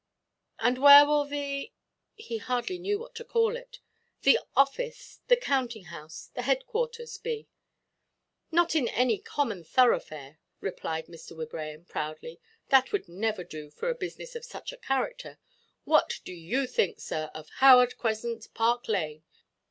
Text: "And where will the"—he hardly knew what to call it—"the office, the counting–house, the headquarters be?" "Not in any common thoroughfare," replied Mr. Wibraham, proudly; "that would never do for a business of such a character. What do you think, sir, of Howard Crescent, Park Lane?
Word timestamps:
"And 0.57 0.79
where 0.79 1.05
will 1.05 1.25
the"—he 1.25 2.37
hardly 2.39 2.79
knew 2.79 2.97
what 2.97 3.13
to 3.13 3.23
call 3.23 3.55
it—"the 3.55 4.39
office, 4.55 5.19
the 5.27 5.37
counting–house, 5.37 6.31
the 6.33 6.41
headquarters 6.41 7.19
be?" 7.19 7.47
"Not 8.51 8.73
in 8.75 8.87
any 8.87 9.19
common 9.19 9.63
thoroughfare," 9.63 10.39
replied 10.59 11.05
Mr. 11.05 11.37
Wibraham, 11.37 11.85
proudly; 11.85 12.39
"that 12.69 12.91
would 12.91 13.07
never 13.07 13.43
do 13.43 13.69
for 13.69 13.91
a 13.91 13.93
business 13.93 14.35
of 14.35 14.43
such 14.43 14.73
a 14.73 14.77
character. 14.77 15.37
What 15.83 16.19
do 16.25 16.33
you 16.33 16.65
think, 16.65 16.99
sir, 16.99 17.29
of 17.35 17.49
Howard 17.59 17.99
Crescent, 17.99 18.51
Park 18.55 18.87
Lane? 18.87 19.21